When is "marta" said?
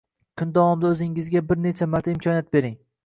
1.93-2.17